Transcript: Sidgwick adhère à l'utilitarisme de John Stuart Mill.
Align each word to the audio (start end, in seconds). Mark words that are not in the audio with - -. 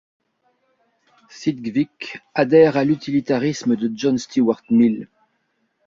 Sidgwick 1.29 2.21
adhère 2.33 2.75
à 2.75 2.83
l'utilitarisme 2.83 3.75
de 3.75 3.91
John 3.93 4.17
Stuart 4.17 4.63
Mill. 4.71 5.07